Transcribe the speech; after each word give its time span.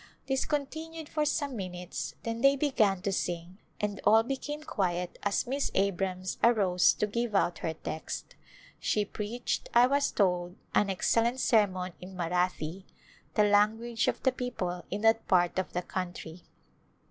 This 0.25 0.45
continued 0.45 1.07
for 1.07 1.25
some 1.25 1.55
minutes 1.55 2.15
then 2.23 2.41
they 2.41 2.55
began 2.55 3.03
to 3.03 3.11
sing 3.11 3.59
and 3.79 4.01
all 4.03 4.23
became 4.23 4.63
quiet 4.63 5.19
as 5.21 5.45
Miss 5.45 5.69
Abrams 5.75 6.39
arose 6.43 6.95
to 6.95 7.05
give 7.05 7.35
out 7.35 7.59
her 7.59 7.75
text. 7.75 8.33
She 8.79 9.05
preached, 9.05 9.69
I 9.75 9.85
was 9.85 10.09
told, 10.09 10.55
an 10.73 10.89
ex 10.89 11.13
cellent 11.15 11.37
sermon 11.37 11.93
in 12.01 12.15
Marathi^ 12.15 12.85
the 13.35 13.43
language 13.43 14.07
of 14.07 14.23
the 14.23 14.31
people 14.31 14.83
in 14.89 15.01
that 15.01 15.27
part 15.27 15.59
of 15.59 15.71
the 15.73 15.83
country. 15.83 16.45